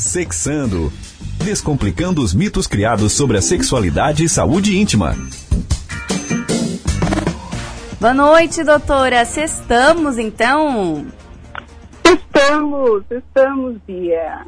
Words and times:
Sexando. 0.00 0.90
Descomplicando 1.44 2.22
os 2.22 2.32
mitos 2.32 2.66
criados 2.66 3.12
sobre 3.12 3.36
a 3.36 3.42
sexualidade 3.42 4.24
e 4.24 4.28
saúde 4.28 4.76
íntima. 4.76 5.14
Boa 8.00 8.14
noite, 8.14 8.64
doutora. 8.64 9.26
Sextamos, 9.26 10.16
então? 10.16 11.06
Estamos, 12.02 13.04
estamos, 13.10 13.76
Bia. 13.86 14.46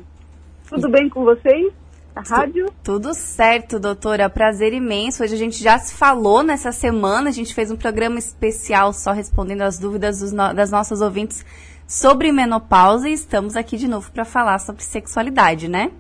Tudo 0.71 0.89
bem 0.89 1.11
com 1.11 1.23
vocês? 1.23 1.71
A 2.17 2.23
rádio? 2.23 2.73
Tudo 2.83 3.13
certo, 3.13 3.79
doutora. 3.79 4.31
Prazer 4.31 4.73
imenso. 4.73 5.23
Hoje 5.23 5.35
a 5.35 5.39
gente 5.39 5.63
já 5.63 5.79
se 5.79 5.95
falou 5.95 6.43
nessa 6.43 6.73
semana. 6.73 7.29
A 7.29 7.33
gente 7.33 7.55
fez 7.55 7.71
um 7.71 7.77
programa 7.77 8.19
especial 8.19 8.93
só 8.93 9.13
respondendo 9.13 9.63
as 9.63 9.79
dúvidas 9.79 10.33
no... 10.33 10.55
das 10.55 10.71
nossas 10.71 11.03
ouvintes 11.03 11.45
sobre 11.93 12.33
menopausa 12.33 13.07
e 13.07 13.13
estamos 13.13 13.55
aqui 13.55 13.77
de 13.77 13.87
novo 13.87 14.11
para 14.11 14.25
falar 14.25 14.59
sobre 14.59 14.83
sexualidade, 14.83 15.69
né? 15.69 15.93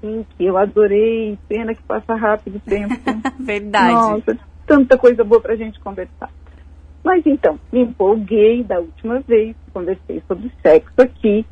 Sim, 0.00 0.26
que 0.36 0.44
eu 0.44 0.56
adorei. 0.56 1.38
Pena 1.48 1.72
que 1.72 1.82
passa 1.84 2.16
rápido 2.16 2.56
o 2.56 2.60
tempo. 2.60 2.92
Verdade. 3.38 3.92
Nossa, 3.92 4.36
tanta 4.66 4.98
coisa 4.98 5.22
boa 5.22 5.40
para 5.40 5.52
a 5.52 5.56
gente 5.56 5.78
conversar. 5.78 6.28
Mas 7.04 7.24
então, 7.24 7.60
me 7.72 7.82
empolguei 7.82 8.64
da 8.64 8.80
última 8.80 9.20
vez 9.20 9.54
conversei 9.72 10.20
sobre 10.26 10.50
sexo 10.60 11.00
aqui 11.00 11.46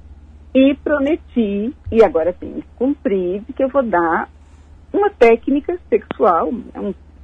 e 0.52 0.74
prometi, 0.83 1.73
e 1.93 2.02
agora 2.02 2.33
tenho 2.33 2.55
que 2.55 2.69
cumprir, 2.77 3.43
que 3.55 3.62
eu 3.62 3.69
vou 3.69 3.83
dar 3.85 4.29
uma 4.93 5.10
técnica 5.10 5.79
sexual, 5.88 6.51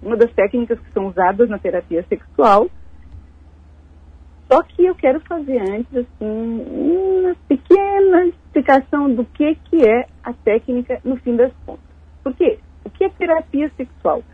uma 0.01 0.17
das 0.17 0.31
técnicas 0.33 0.79
que 0.79 0.93
são 0.93 1.09
usadas 1.09 1.49
na 1.49 1.59
terapia 1.59 2.05
sexual. 2.09 2.69
Só 4.51 4.65
que 4.65 4.85
eu 4.85 4.97
quero 4.97 5.21
fazer 5.21 5.61
antes, 5.61 5.97
assim, 5.97 6.67
uma 6.69 7.37
pequena 7.47 8.27
explicação 8.27 9.15
do 9.15 9.25
que, 9.25 9.55
que 9.55 9.89
é 9.89 10.07
a 10.25 10.33
técnica 10.33 11.01
no 11.05 11.17
fim 11.19 11.37
das 11.37 11.53
contas. 11.65 11.85
Por 12.25 12.35
quê? 12.35 12.59
O 12.85 12.91
que 12.91 13.05
é 13.05 13.09
terapia 13.11 13.71
sexual? 13.77 14.25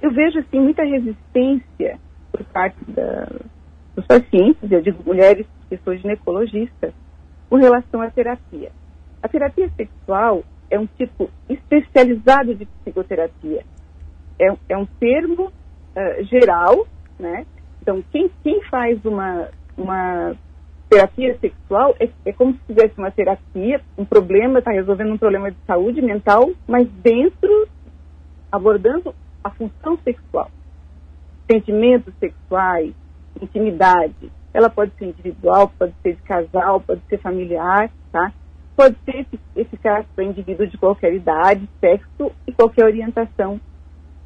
Eu 0.00 0.10
vejo, 0.10 0.38
assim, 0.38 0.58
muita 0.58 0.84
resistência 0.84 1.98
por 2.32 2.42
parte 2.44 2.82
da, 2.90 3.28
dos 3.94 4.06
pacientes, 4.06 4.72
eu 4.72 4.80
digo 4.80 5.02
mulheres 5.04 5.46
que 5.68 5.76
sou 5.78 5.94
ginecologista, 5.96 6.94
com 7.50 7.56
relação 7.56 8.00
à 8.00 8.10
terapia. 8.10 8.72
A 9.22 9.28
terapia 9.28 9.70
sexual 9.76 10.44
é 10.70 10.78
um 10.78 10.86
tipo 10.86 11.30
especializado 11.48 12.54
de 12.54 12.64
psicoterapia. 12.64 13.64
É, 14.38 14.46
é 14.70 14.76
um 14.78 14.86
termo 14.86 15.46
uh, 15.48 16.24
geral, 16.24 16.86
né? 17.18 17.44
Então, 17.86 18.02
quem, 18.10 18.28
quem 18.42 18.60
faz 18.62 18.98
uma, 19.04 19.48
uma 19.78 20.34
terapia 20.90 21.38
sexual 21.38 21.94
é, 22.00 22.10
é 22.24 22.32
como 22.32 22.52
se 22.54 22.58
tivesse 22.66 22.98
uma 22.98 23.12
terapia, 23.12 23.80
um 23.96 24.04
problema, 24.04 24.58
está 24.58 24.72
resolvendo 24.72 25.12
um 25.12 25.18
problema 25.18 25.52
de 25.52 25.56
saúde 25.64 26.02
mental, 26.02 26.50
mas 26.66 26.88
dentro, 27.04 27.68
abordando 28.50 29.14
a 29.44 29.50
função 29.50 29.96
sexual. 30.02 30.50
Sentimentos 31.48 32.12
sexuais, 32.18 32.92
intimidade, 33.40 34.32
ela 34.52 34.68
pode 34.68 34.90
ser 34.98 35.04
individual, 35.04 35.72
pode 35.78 35.94
ser 36.02 36.16
de 36.16 36.22
casal, 36.22 36.80
pode 36.80 37.02
ser 37.08 37.18
familiar, 37.18 37.88
tá? 38.10 38.32
Pode 38.74 38.96
ser 39.04 39.24
eficaz 39.54 40.04
para 40.12 40.24
indivíduo 40.24 40.66
de 40.66 40.76
qualquer 40.76 41.14
idade, 41.14 41.68
sexo 41.78 42.32
e 42.48 42.52
qualquer 42.52 42.84
orientação 42.84 43.60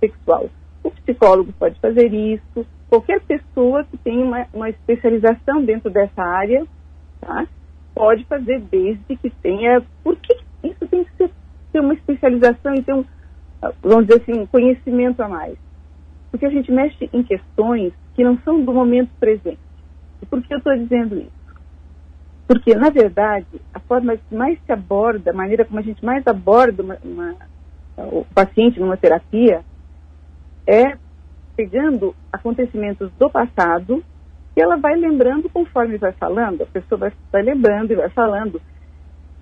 sexual. 0.00 0.48
O 0.82 0.90
psicólogo 0.90 1.52
pode 1.58 1.78
fazer 1.80 2.12
isso, 2.12 2.66
qualquer 2.88 3.20
pessoa 3.20 3.84
que 3.84 3.96
tenha 3.98 4.24
uma, 4.24 4.46
uma 4.52 4.68
especialização 4.68 5.64
dentro 5.64 5.90
dessa 5.90 6.22
área, 6.22 6.66
tá? 7.20 7.46
Pode 7.94 8.24
fazer 8.24 8.60
desde 8.60 9.16
que 9.16 9.30
tenha. 9.30 9.82
Por 10.02 10.16
que 10.16 10.36
isso 10.64 10.86
tem 10.88 11.04
que 11.04 11.12
ser, 11.16 11.30
ter 11.72 11.80
uma 11.80 11.94
especialização 11.94 12.74
e 12.74 12.82
ter 12.82 12.94
um, 12.94 13.04
vamos 13.82 14.06
dizer 14.06 14.22
assim, 14.22 14.40
um 14.40 14.46
conhecimento 14.46 15.20
a 15.22 15.28
mais? 15.28 15.56
Porque 16.30 16.46
a 16.46 16.50
gente 16.50 16.70
mexe 16.72 17.08
em 17.12 17.22
questões 17.22 17.92
que 18.14 18.24
não 18.24 18.38
são 18.38 18.64
do 18.64 18.72
momento 18.72 19.10
presente. 19.18 19.58
E 20.22 20.26
por 20.26 20.42
que 20.42 20.52
eu 20.52 20.58
estou 20.58 20.76
dizendo 20.76 21.18
isso? 21.18 21.40
Porque, 22.46 22.74
na 22.74 22.90
verdade, 22.90 23.46
a 23.72 23.78
forma 23.78 24.16
que 24.16 24.34
mais 24.34 24.58
se 24.64 24.72
aborda, 24.72 25.30
a 25.30 25.34
maneira 25.34 25.64
como 25.64 25.78
a 25.78 25.82
gente 25.82 26.04
mais 26.04 26.26
aborda 26.26 26.82
uma, 26.82 26.98
uma, 27.04 27.36
o 27.96 28.24
paciente 28.34 28.80
numa 28.80 28.96
terapia, 28.96 29.62
é 30.70 30.96
pegando 31.56 32.14
acontecimentos 32.32 33.10
do 33.18 33.28
passado 33.28 34.04
e 34.56 34.60
ela 34.60 34.76
vai 34.76 34.94
lembrando 34.94 35.50
conforme 35.50 35.98
vai 35.98 36.12
falando, 36.12 36.62
a 36.62 36.66
pessoa 36.66 36.98
vai, 36.98 37.12
vai 37.32 37.42
lembrando 37.42 37.92
e 37.92 37.96
vai 37.96 38.08
falando, 38.10 38.62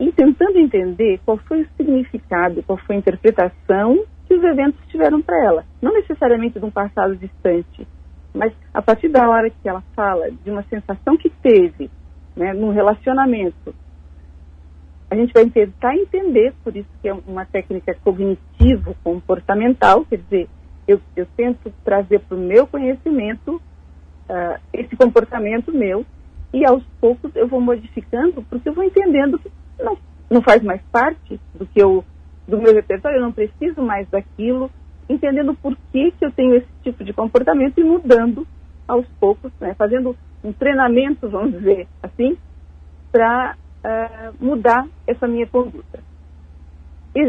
e 0.00 0.10
tentando 0.12 0.58
entender 0.58 1.20
qual 1.24 1.36
foi 1.38 1.62
o 1.62 1.68
significado, 1.76 2.62
qual 2.62 2.78
foi 2.78 2.96
a 2.96 2.98
interpretação 2.98 4.04
que 4.26 4.34
os 4.34 4.42
eventos 4.42 4.80
tiveram 4.88 5.20
para 5.20 5.44
ela. 5.44 5.64
Não 5.82 5.92
necessariamente 5.92 6.58
de 6.58 6.64
um 6.64 6.70
passado 6.70 7.14
distante, 7.16 7.86
mas 8.32 8.52
a 8.72 8.80
partir 8.80 9.08
da 9.08 9.28
hora 9.28 9.50
que 9.50 9.68
ela 9.68 9.82
fala 9.94 10.30
de 10.30 10.50
uma 10.50 10.62
sensação 10.64 11.16
que 11.16 11.28
teve 11.28 11.90
né, 12.36 12.54
num 12.54 12.70
relacionamento, 12.70 13.74
a 15.10 15.16
gente 15.16 15.32
vai 15.32 15.48
tentar 15.48 15.94
entender, 15.94 16.52
por 16.62 16.76
isso 16.76 16.88
que 17.00 17.08
é 17.08 17.14
uma 17.26 17.46
técnica 17.46 17.96
cognitivo-comportamental, 18.04 20.04
quer 20.04 20.18
dizer, 20.18 20.48
eu, 20.88 21.00
eu 21.14 21.26
tento 21.36 21.72
trazer 21.84 22.20
para 22.20 22.36
o 22.36 22.40
meu 22.40 22.66
conhecimento 22.66 23.56
uh, 23.56 24.58
esse 24.72 24.96
comportamento 24.96 25.70
meu 25.70 26.04
e 26.52 26.64
aos 26.64 26.82
poucos 26.98 27.30
eu 27.36 27.46
vou 27.46 27.60
modificando 27.60 28.42
porque 28.44 28.70
eu 28.70 28.72
vou 28.72 28.82
entendendo 28.82 29.38
que 29.38 29.52
não, 29.78 29.98
não 30.30 30.42
faz 30.42 30.62
mais 30.62 30.80
parte 30.90 31.38
do 31.54 31.66
que 31.66 31.80
eu 31.80 32.02
do 32.48 32.56
meu 32.56 32.72
repertório, 32.72 33.18
eu 33.18 33.22
não 33.22 33.30
preciso 33.30 33.82
mais 33.82 34.08
daquilo, 34.08 34.70
entendendo 35.06 35.54
por 35.54 35.76
que, 35.92 36.10
que 36.12 36.24
eu 36.24 36.32
tenho 36.32 36.54
esse 36.54 36.68
tipo 36.82 37.04
de 37.04 37.12
comportamento 37.12 37.78
e 37.78 37.84
mudando 37.84 38.46
aos 38.86 39.06
poucos, 39.20 39.52
né, 39.60 39.74
fazendo 39.74 40.16
um 40.42 40.50
treinamento, 40.50 41.28
vamos 41.28 41.52
dizer 41.52 41.86
assim, 42.02 42.38
para 43.12 43.54
uh, 43.54 43.86
eh, 43.86 44.32
mudar 44.40 44.86
essa 45.06 45.26
minha 45.26 45.46
conduta. 45.46 46.02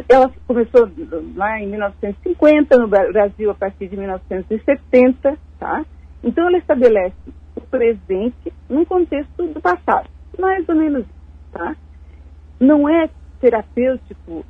Ela 0.08 0.32
começou 0.46 0.90
lá 1.36 1.60
em 1.60 1.68
1950, 1.68 2.78
no 2.78 2.88
Brasil 2.88 3.50
a 3.50 3.56
partir 3.56 3.88
de 3.88 3.98
1970, 3.98 5.38
tá? 5.58 5.86
Então 6.24 6.48
ela 6.48 6.58
estabelece 6.58 7.16
o 7.56 7.62
presente 7.62 8.54
num 8.70 8.86
contexto 8.86 9.48
do 9.48 9.62
passado, 9.62 10.10
mais 10.38 10.68
ou 10.68 10.76
menos, 10.76 11.06
tá? 11.52 11.76
Não 12.60 12.90
é 12.90 13.10
terapêutico 13.40 14.46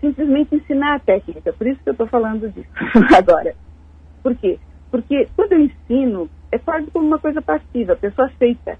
simplesmente 0.00 0.54
ensinar 0.54 0.96
a 0.96 1.00
técnica. 1.00 1.52
Por 1.52 1.66
isso 1.66 1.82
que 1.82 1.88
eu 1.88 1.92
estou 1.92 2.06
falando 2.06 2.50
disso 2.50 2.68
agora. 3.16 3.54
Por 4.22 4.34
quê? 4.36 4.58
Porque 4.90 5.28
quando 5.34 5.52
eu 5.52 5.60
ensino, 5.60 6.28
é 6.52 6.58
quase 6.58 6.90
como 6.90 7.06
uma 7.06 7.18
coisa 7.18 7.40
passiva, 7.42 7.94
a 7.94 7.96
pessoa 7.96 8.28
aceita, 8.28 8.78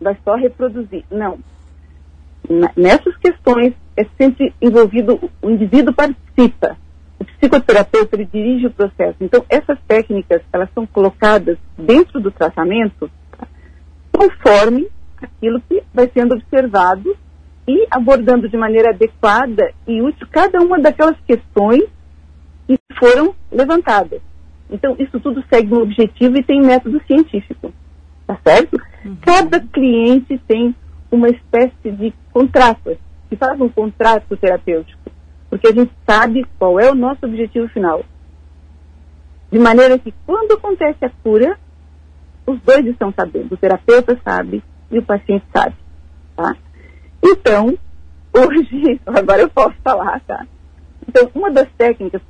vai 0.00 0.16
só 0.24 0.34
reproduzir. 0.34 1.04
Não. 1.10 1.38
Nessas 2.76 3.16
questões 3.18 3.74
é 4.00 4.06
sempre 4.16 4.54
envolvido, 4.62 5.30
o 5.42 5.50
indivíduo 5.50 5.92
participa. 5.94 6.76
O 7.18 7.24
psicoterapeuta 7.24 8.16
ele 8.16 8.24
dirige 8.24 8.66
o 8.66 8.70
processo. 8.70 9.16
Então, 9.20 9.44
essas 9.48 9.78
técnicas, 9.86 10.40
elas 10.50 10.70
são 10.74 10.86
colocadas 10.86 11.58
dentro 11.76 12.18
do 12.18 12.30
tratamento 12.30 13.10
tá? 13.36 13.46
conforme 14.10 14.88
aquilo 15.20 15.60
que 15.68 15.82
vai 15.92 16.10
sendo 16.14 16.34
observado 16.34 17.14
e 17.68 17.86
abordando 17.90 18.48
de 18.48 18.56
maneira 18.56 18.88
adequada 18.88 19.70
e 19.86 20.00
útil 20.00 20.26
cada 20.30 20.60
uma 20.60 20.80
daquelas 20.80 21.16
questões 21.26 21.84
que 22.66 22.78
foram 22.98 23.34
levantadas. 23.52 24.22
Então, 24.70 24.96
isso 24.98 25.20
tudo 25.20 25.44
segue 25.52 25.74
um 25.74 25.82
objetivo 25.82 26.38
e 26.38 26.42
tem 26.42 26.62
método 26.62 27.02
científico, 27.06 27.70
tá 28.26 28.38
certo? 28.42 28.80
Uhum. 29.04 29.16
Cada 29.20 29.60
cliente 29.60 30.40
tem 30.48 30.74
uma 31.10 31.28
espécie 31.28 31.90
de 31.90 32.14
contrato, 32.32 32.96
que 33.30 33.36
faz 33.36 33.58
um 33.60 33.68
contrato 33.68 34.36
terapêutico, 34.36 35.00
porque 35.48 35.68
a 35.68 35.72
gente 35.72 35.92
sabe 36.04 36.44
qual 36.58 36.80
é 36.80 36.90
o 36.90 36.94
nosso 36.94 37.24
objetivo 37.24 37.68
final. 37.68 38.04
De 39.50 39.58
maneira 39.58 39.98
que, 39.98 40.12
quando 40.26 40.52
acontece 40.52 41.04
a 41.04 41.10
cura, 41.22 41.56
os 42.44 42.60
dois 42.60 42.84
estão 42.86 43.12
sabendo, 43.16 43.54
o 43.54 43.56
terapeuta 43.56 44.18
sabe 44.24 44.62
e 44.90 44.98
o 44.98 45.02
paciente 45.02 45.44
sabe, 45.54 45.76
tá? 46.36 46.56
Então, 47.22 47.78
hoje, 48.34 49.00
agora 49.06 49.42
eu 49.42 49.48
posso 49.48 49.76
falar, 49.82 50.20
tá? 50.26 50.44
Então, 51.08 51.30
uma 51.34 51.50
das 51.50 51.68
técnicas, 51.78 52.20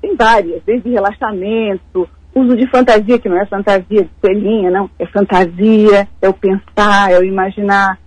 tem 0.00 0.16
várias, 0.16 0.62
desde 0.64 0.88
relaxamento, 0.88 2.08
uso 2.34 2.56
de 2.56 2.66
fantasia, 2.68 3.18
que 3.18 3.28
não 3.28 3.38
é 3.38 3.46
fantasia 3.46 4.04
de 4.04 4.10
coelhinha, 4.20 4.70
não, 4.70 4.90
é 4.98 5.06
fantasia, 5.06 6.08
é 6.22 6.28
o 6.28 6.34
pensar, 6.34 7.12
é 7.12 7.18
o 7.18 7.24
imaginar, 7.24 7.98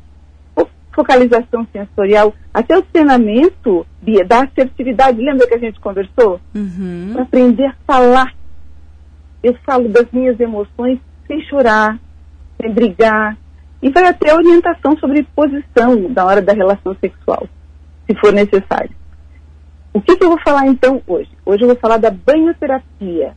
focalização 0.93 1.67
sensorial, 1.71 2.33
até 2.53 2.77
o 2.77 2.81
treinamento 2.81 3.85
da 4.27 4.43
assertividade, 4.43 5.21
lembra 5.21 5.47
que 5.47 5.55
a 5.55 5.59
gente 5.59 5.79
conversou? 5.79 6.39
Uhum. 6.53 7.11
Para 7.13 7.23
aprender 7.23 7.65
a 7.65 7.75
falar. 7.85 8.33
Eu 9.41 9.55
falo 9.65 9.89
das 9.89 10.09
minhas 10.11 10.39
emoções 10.39 10.99
sem 11.27 11.41
chorar, 11.43 11.99
sem 12.61 12.71
brigar, 12.71 13.37
e 13.81 13.89
vai 13.89 14.05
até 14.05 14.33
orientação 14.33 14.97
sobre 14.97 15.23
posição 15.35 16.07
na 16.09 16.25
hora 16.25 16.41
da 16.41 16.53
relação 16.53 16.95
sexual. 17.01 17.47
se 18.07 18.15
for 18.19 18.33
necessário. 18.33 18.91
O 19.93 20.01
que, 20.01 20.15
que 20.17 20.23
eu 20.23 20.29
vou 20.29 20.39
falar 20.41 20.67
então 20.67 21.01
hoje? 21.05 21.29
Hoje 21.45 21.63
eu 21.63 21.67
vou 21.67 21.77
falar 21.77 21.97
da 21.97 22.09
banhoterapia. 22.09 23.35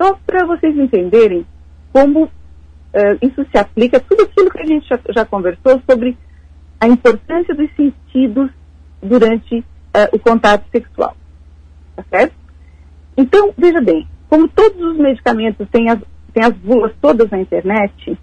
Só 0.00 0.16
para 0.26 0.44
vocês 0.44 0.76
entenderem 0.76 1.46
como 1.92 2.24
uh, 2.24 2.30
isso 3.22 3.46
se 3.50 3.58
aplica, 3.58 3.98
tudo 3.98 4.24
aquilo 4.24 4.50
que 4.50 4.60
a 4.60 4.66
gente 4.66 4.86
já, 4.86 4.98
já 5.10 5.24
conversou 5.24 5.80
sobre 5.88 6.16
a 6.80 6.86
importância 6.88 7.54
dos 7.54 7.68
sentidos 7.74 8.50
durante 9.02 9.58
uh, 9.58 9.64
o 10.12 10.18
contato 10.18 10.64
sexual. 10.70 11.16
Tá 11.94 12.04
certo? 12.10 12.34
Então, 13.16 13.52
veja 13.56 13.80
bem, 13.80 14.06
como 14.28 14.48
todos 14.48 14.80
os 14.80 14.98
medicamentos 14.98 15.66
têm 15.70 15.90
as, 15.90 15.98
têm 16.32 16.44
as 16.44 16.52
bulas 16.52 16.92
todas 17.00 17.30
na 17.30 17.38
internet, 17.38 18.18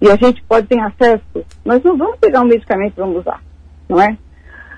e 0.00 0.10
a 0.10 0.16
gente 0.16 0.42
pode 0.42 0.66
ter 0.66 0.78
acesso, 0.80 1.44
nós 1.64 1.82
não 1.82 1.96
vamos 1.96 2.18
pegar 2.18 2.42
um 2.42 2.46
medicamento 2.46 2.94
e 2.96 3.00
vamos 3.00 3.18
usar, 3.18 3.42
não 3.88 4.00
é? 4.00 4.16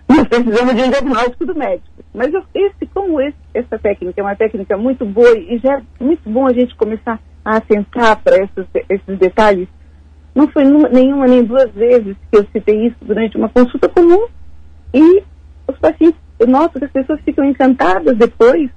Nós 0.09 0.27
precisamos 0.27 0.75
de 0.75 0.83
um 0.83 0.91
diagnóstico 0.91 1.45
do 1.45 1.55
médico. 1.55 1.89
Mas 2.15 2.33
esse, 2.55 2.87
como 2.95 3.21
esse, 3.21 3.37
essa 3.53 3.79
técnica 3.79 4.21
é 4.21 4.25
uma 4.25 4.37
técnica 4.37 4.77
muito 4.77 5.05
boa 5.05 5.37
e 5.37 5.59
já 5.59 5.79
é 5.79 5.83
muito 6.01 6.29
bom 6.29 6.47
a 6.47 6.53
gente 6.53 6.75
começar 6.77 7.21
a 7.45 7.57
atentar 7.57 8.21
para 8.23 8.37
esses, 8.37 8.67
esses 8.89 9.19
detalhes, 9.19 9.69
não 10.35 10.49
foi 10.49 10.65
nenhuma 10.65 11.27
nem 11.27 11.45
duas 11.45 11.71
vezes 11.73 12.17
que 12.31 12.39
eu 12.39 12.47
citei 12.53 12.87
isso 12.87 12.97
durante 13.01 13.37
uma 13.37 13.49
consulta 13.49 13.89
comum 13.89 14.27
e 14.95 15.23
os 15.67 15.79
pacientes, 15.79 16.21
eu 16.39 16.47
noto 16.47 16.79
que 16.79 16.85
as 16.85 16.93
pessoas 16.93 17.21
ficam 17.23 17.45
encantadas 17.45 18.17
depois 18.17 18.71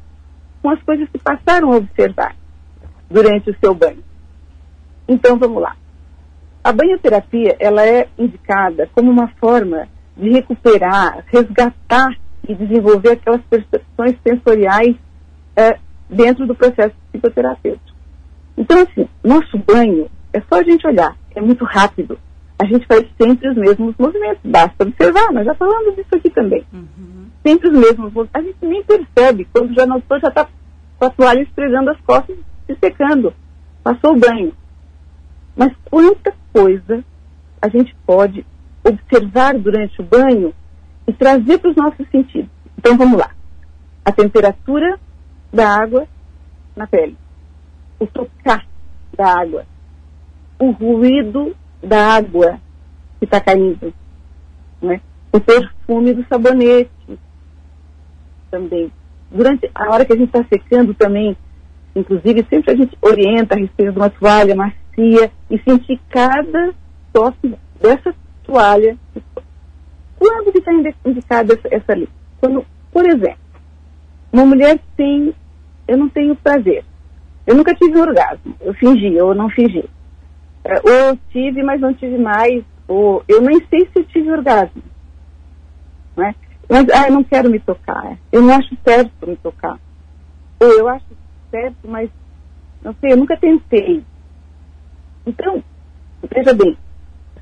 com 0.62 0.70
as 0.70 0.82
coisas 0.84 1.08
que 1.10 1.18
passaram 1.18 1.72
a 1.72 1.78
observar 1.78 2.36
durante 3.10 3.50
o 3.50 3.56
seu 3.60 3.74
banho. 3.74 4.04
Então 5.08 5.38
vamos 5.38 5.62
lá. 5.62 5.76
A 6.64 6.72
banhoterapia 6.72 7.56
ela 7.60 7.86
é 7.86 8.08
indicada 8.18 8.90
como 8.94 9.10
uma 9.10 9.28
forma 9.40 9.88
de 10.16 10.30
recuperar, 10.30 11.24
resgatar 11.28 12.16
e 12.48 12.54
desenvolver 12.54 13.12
aquelas 13.12 13.42
percepções 13.50 14.16
sensoriais 14.26 14.96
é, 15.56 15.80
dentro 16.10 16.46
do 16.46 16.56
processo 16.56 16.96
psicoterapêutico. 17.12 17.98
Então, 18.58 18.82
assim, 18.82 19.08
nosso 19.24 19.58
banho 19.58 20.10
é 20.34 20.42
só 20.42 20.60
a 20.60 20.64
gente 20.64 20.86
olhar, 20.86 21.16
é 21.36 21.42
muito 21.42 21.66
rápido. 21.66 22.18
A 22.60 22.66
gente 22.66 22.86
faz 22.86 23.06
sempre 23.20 23.50
os 23.50 23.56
mesmos 23.56 23.96
movimentos, 23.98 24.42
basta 24.44 24.84
observar, 24.84 25.32
nós 25.32 25.46
já 25.46 25.56
falamos 25.56 25.96
disso 25.96 26.16
aqui 26.16 26.30
também. 26.30 26.64
Uhum. 26.72 27.26
Sempre 27.46 27.70
os 27.70 27.74
mesmos 27.74 28.14
movimentos. 28.14 28.36
A 28.36 28.42
gente 28.42 28.58
nem 28.62 28.84
percebe, 28.84 29.48
quando 29.52 29.74
já 29.74 29.86
notou, 29.86 30.20
já 30.20 30.28
está 30.28 30.48
com 30.98 31.06
a 31.06 31.10
toalha 31.10 31.42
esfregando 31.42 31.90
as 31.90 32.00
costas, 32.02 32.38
se 32.68 32.78
secando. 32.80 33.34
Passou 33.84 34.14
o 34.14 34.20
banho. 34.20 34.54
Mas 35.56 35.74
quanta 35.90 36.34
coisa 36.54 37.04
a 37.62 37.68
gente 37.68 37.96
pode 38.06 38.46
observar 38.84 39.58
durante 39.58 40.00
o 40.02 40.04
banho 40.04 40.54
e 41.08 41.14
trazer 41.14 41.58
para 41.58 41.72
os 41.72 41.76
nossos 41.76 42.08
sentidos. 42.10 42.50
Então 42.78 42.98
vamos 42.98 43.20
lá. 43.20 43.32
A 44.06 44.12
temperatura 44.12 45.00
da 45.52 45.68
água 45.68 46.08
na 46.76 46.88
pele, 46.88 47.18
o 48.00 48.08
tocar 48.08 48.66
da 49.16 49.40
água, 49.40 49.66
o 50.62 50.70
ruído 50.70 51.56
da 51.82 52.16
água 52.16 52.60
que 53.18 53.26
está 53.26 53.42
caindo, 53.42 53.92
né? 54.80 55.02
o 55.34 55.40
perfume 55.40 56.14
do 56.14 56.24
sabonete 56.28 56.92
também. 58.52 58.92
Durante 59.32 59.70
a 59.74 59.90
hora 59.90 60.06
que 60.06 60.14
a 60.14 60.16
gente 60.16 60.28
está 60.28 60.46
secando 60.48 60.94
também, 60.94 61.36
inclusive 61.96 62.46
sempre 62.48 62.74
a 62.74 62.76
gente 62.76 62.96
orienta 63.02 63.56
a 63.56 63.58
respeito 63.58 63.92
de 63.92 63.98
uma 63.98 64.10
toalha 64.10 64.56
macia 64.56 65.32
e 65.50 65.58
sentir 65.60 66.00
cada 66.10 66.74
toque 67.12 67.56
dessa 67.82 68.14
toalha 68.44 68.96
quando 70.20 70.52
que 70.52 70.60
está 70.60 70.72
indicada 71.04 71.56
essa, 71.56 71.76
essa 71.76 71.94
lista? 71.96 72.14
Quando, 72.40 72.64
por 72.92 73.04
exemplo, 73.08 73.40
uma 74.32 74.46
mulher 74.46 74.80
tem, 74.96 75.34
eu 75.88 75.98
não 75.98 76.08
tenho 76.08 76.36
prazer, 76.36 76.86
eu 77.48 77.56
nunca 77.56 77.74
tive 77.74 77.98
orgasmo, 77.98 78.56
eu 78.62 78.76
fingi 78.76 79.20
ou 79.20 79.34
não 79.34 79.50
fingi. 79.50 79.90
É, 80.64 80.76
ou 80.76 81.18
tive, 81.32 81.64
mas 81.64 81.82
não 81.82 81.94
tive 81.94 82.18
mais, 82.18 82.64
ou 82.88 83.24
eu 83.28 83.42
nem 83.42 83.60
sei 83.68 83.82
se 83.88 84.00
eu 84.00 84.04
tive 84.06 84.32
orgasmo. 84.32 84.84
Não 86.16 86.26
é? 86.26 86.36
Mas, 86.70 86.88
ah, 86.90 87.08
eu 87.08 87.14
não 87.14 87.24
quero 87.24 87.50
me 87.50 87.60
tocar, 87.60 88.18
eu 88.32 88.42
não 88.42 88.56
acho 88.56 88.76
certo 88.86 89.28
me 89.28 89.36
tocar. 89.38 89.80
Ou 90.60 90.72
eu 90.72 90.88
acho 90.88 91.06
certo, 91.50 91.78
mas 91.84 92.10
não 92.84 92.96
sei, 93.00 93.14
eu 93.14 93.18
nunca 93.18 93.38
tentei. 93.38 94.04
Então, 95.26 95.64
veja 96.34 96.54
bem, 96.54 96.78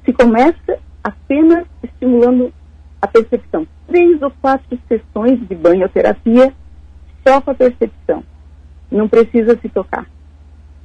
se 0.06 0.14
começa 0.14 0.80
apenas 1.04 1.66
estimulando 1.84 2.54
a 3.02 3.08
percepção. 3.08 3.68
Três 3.88 4.22
ou 4.22 4.32
quatro 4.42 4.78
sessões 4.88 5.40
de 5.48 5.56
banhoterapia 5.56 6.54
só 7.26 7.42
com 7.42 7.52
a 7.52 7.56
percepção. 7.56 8.24
Não 8.92 9.08
precisa 9.08 9.58
se 9.60 9.70
tocar. 9.70 10.06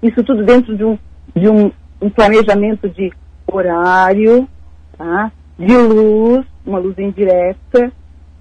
Isso 0.02 0.22
tudo 0.22 0.44
dentro 0.44 0.76
de 0.76 0.84
um, 0.84 0.98
de 1.34 1.48
um, 1.48 1.72
um 2.04 2.10
planejamento 2.10 2.86
de 2.86 3.10
horário, 3.50 4.46
tá? 4.98 5.32
de 5.58 5.74
luz, 5.74 6.44
uma 6.66 6.78
luz 6.78 6.98
indireta, 6.98 7.90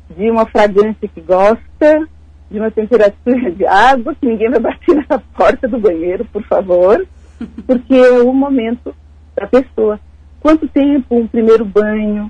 de 0.10 0.30
uma 0.30 0.46
fragrância 0.46 1.08
que 1.08 1.22
gosta, 1.22 2.10
de 2.52 2.60
uma 2.60 2.70
temperatura 2.70 3.52
de 3.56 3.66
água, 3.66 4.14
que 4.16 4.28
ninguém 4.28 4.50
vai 4.50 4.60
bater 4.60 4.96
na 5.10 5.18
porta 5.18 5.66
do 5.66 5.80
banheiro, 5.80 6.26
por 6.26 6.44
favor, 6.44 7.08
porque 7.66 7.96
é 7.96 8.22
o 8.22 8.34
momento 8.34 8.94
da 9.34 9.48
pessoa. 9.48 9.98
Quanto 10.42 10.68
tempo 10.68 11.16
um 11.16 11.26
primeiro 11.26 11.64
banho, 11.64 12.30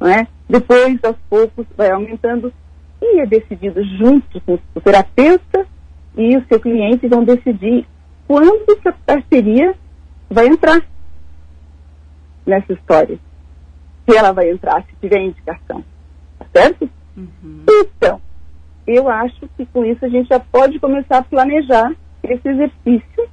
não 0.00 0.08
é? 0.08 0.26
Depois, 0.48 0.98
aos 1.04 1.16
poucos, 1.28 1.66
vai 1.76 1.90
aumentando 1.90 2.50
e 3.02 3.20
é 3.20 3.26
decidido 3.26 3.84
junto 3.98 4.40
com 4.40 4.58
o 4.74 4.80
terapeuta 4.80 5.66
e 6.16 6.38
o 6.38 6.44
seu 6.48 6.58
cliente 6.58 7.06
vão 7.06 7.22
decidir 7.22 7.86
quando 8.26 8.78
essa 8.78 8.96
parceria 9.04 9.74
vai 10.34 10.48
entrar 10.48 10.84
nessa 12.44 12.72
história. 12.72 13.18
Se 14.04 14.16
ela 14.16 14.32
vai 14.32 14.50
entrar, 14.50 14.84
se 14.84 14.96
tiver 15.00 15.20
indicação. 15.20 15.84
Tá 16.38 16.46
certo? 16.52 16.90
Uhum. 17.16 17.64
Então, 17.70 18.20
eu 18.86 19.08
acho 19.08 19.48
que 19.56 19.64
com 19.66 19.84
isso 19.84 20.04
a 20.04 20.08
gente 20.08 20.28
já 20.28 20.40
pode 20.40 20.80
começar 20.80 21.18
a 21.18 21.22
planejar 21.22 21.94
esse 22.22 22.48
exercício. 22.48 23.30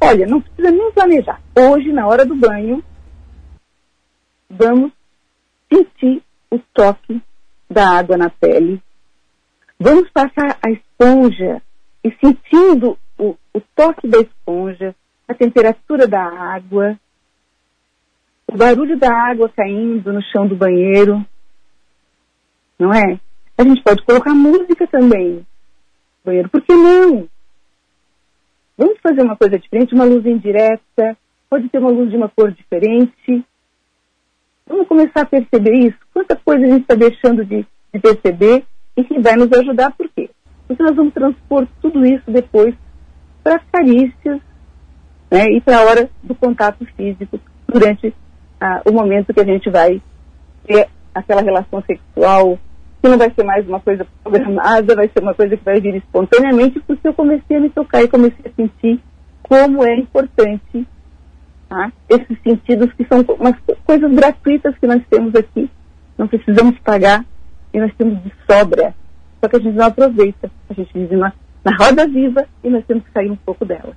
Olha, 0.00 0.26
não 0.26 0.40
precisa 0.40 0.70
nem 0.72 0.90
planejar. 0.92 1.40
Hoje, 1.56 1.92
na 1.92 2.06
hora 2.08 2.26
do 2.26 2.34
banho, 2.34 2.82
vamos 4.50 4.90
sentir 5.72 6.22
o 6.50 6.58
toque 6.74 7.22
da 7.70 7.96
água 7.96 8.16
na 8.16 8.28
pele. 8.28 8.82
Vamos 9.78 10.10
passar 10.10 10.58
a 10.60 10.70
esponja 10.70 11.62
e 12.04 12.10
sentindo 12.20 12.98
o, 13.16 13.36
o 13.54 13.60
toque 13.74 14.08
da 14.08 14.18
esponja, 14.18 14.94
a 15.28 15.34
temperatura 15.34 16.06
da 16.06 16.22
água, 16.22 16.98
o 18.46 18.56
barulho 18.56 18.98
da 18.98 19.12
água 19.12 19.48
caindo 19.48 20.12
no 20.12 20.22
chão 20.22 20.46
do 20.46 20.56
banheiro, 20.56 21.24
não 22.78 22.92
é? 22.92 23.18
A 23.56 23.62
gente 23.64 23.82
pode 23.82 24.02
colocar 24.04 24.34
música 24.34 24.86
também 24.86 25.34
no 25.34 25.44
banheiro, 26.24 26.48
por 26.48 26.62
que 26.62 26.74
não? 26.74 27.28
Vamos 28.76 28.98
fazer 29.00 29.22
uma 29.22 29.36
coisa 29.36 29.58
diferente, 29.58 29.94
uma 29.94 30.04
luz 30.04 30.24
indireta, 30.26 31.16
pode 31.48 31.68
ter 31.68 31.78
uma 31.78 31.90
luz 31.90 32.10
de 32.10 32.16
uma 32.16 32.28
cor 32.28 32.50
diferente, 32.50 33.44
Vamos 34.66 34.86
começar 34.86 35.22
a 35.22 35.26
perceber 35.26 35.74
isso. 35.74 35.98
Quanta 36.12 36.36
coisa 36.36 36.64
a 36.64 36.68
gente 36.68 36.82
está 36.82 36.94
deixando 36.94 37.44
de, 37.44 37.66
de, 37.92 38.00
perceber 38.00 38.64
e 38.96 39.04
que 39.04 39.20
vai 39.20 39.36
nos 39.36 39.52
ajudar, 39.52 39.92
por 39.92 40.08
quê? 40.08 40.30
Porque 40.66 40.82
nós 40.82 40.94
vamos 40.94 41.12
transpor 41.12 41.66
tudo 41.80 42.04
isso 42.06 42.30
depois 42.30 42.74
para 43.42 43.56
as 43.56 43.62
carícias 43.70 44.40
né, 45.32 45.50
e 45.50 45.60
para 45.60 45.78
a 45.78 45.82
hora 45.82 46.10
do 46.22 46.34
contato 46.34 46.86
físico 46.96 47.40
durante 47.66 48.14
ah, 48.60 48.82
o 48.84 48.92
momento 48.92 49.32
que 49.32 49.40
a 49.40 49.44
gente 49.44 49.68
vai 49.70 50.00
ter 50.66 50.88
aquela 51.14 51.42
relação 51.42 51.82
sexual, 51.82 52.58
que 53.00 53.08
não 53.08 53.18
vai 53.18 53.32
ser 53.32 53.42
mais 53.42 53.66
uma 53.66 53.80
coisa 53.80 54.06
programada, 54.22 54.94
vai 54.94 55.08
ser 55.08 55.22
uma 55.22 55.34
coisa 55.34 55.56
que 55.56 55.64
vai 55.64 55.80
vir 55.80 55.96
espontaneamente, 55.96 56.78
porque 56.80 57.08
eu 57.08 57.14
comecei 57.14 57.56
a 57.56 57.60
me 57.60 57.70
tocar 57.70 58.02
e 58.02 58.08
comecei 58.08 58.44
a 58.46 58.54
sentir 58.54 59.00
como 59.42 59.84
é 59.84 59.96
importante 59.96 60.86
Tá? 61.72 61.90
Esses 62.06 62.38
sentidos 62.42 62.92
que 62.92 63.06
são 63.06 63.24
umas 63.40 63.56
coisas 63.86 64.12
gratuitas 64.12 64.76
que 64.76 64.86
nós 64.86 65.00
temos 65.08 65.34
aqui, 65.34 65.70
não 66.18 66.28
precisamos 66.28 66.78
pagar 66.80 67.24
e 67.72 67.80
nós 67.80 67.90
temos 67.96 68.22
de 68.22 68.30
sobra, 68.46 68.94
só 69.40 69.48
que 69.48 69.56
a 69.56 69.58
gente 69.58 69.74
não 69.74 69.86
aproveita. 69.86 70.50
A 70.68 70.74
gente 70.74 70.92
vive 70.92 71.16
na, 71.16 71.32
na 71.64 71.74
roda 71.74 72.06
viva 72.06 72.46
e 72.62 72.68
nós 72.68 72.84
temos 72.84 73.04
que 73.04 73.12
sair 73.12 73.30
um 73.30 73.36
pouco 73.36 73.64
dela. 73.64 73.96